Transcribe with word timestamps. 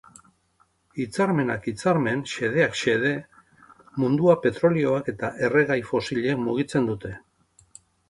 Hitzarmenak 1.03 1.67
hitzarmen, 1.71 2.23
xedeak 2.31 2.79
xede, 2.81 3.13
mundua 4.07 4.39
petrolioak 4.49 5.15
eta 5.17 5.33
erregai 5.51 5.81
fosilek 5.95 6.45
mugitzen 6.51 6.95
dute. 6.95 7.17